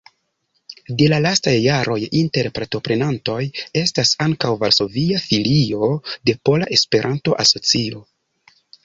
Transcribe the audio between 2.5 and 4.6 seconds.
partoprenantoj estas ankaŭ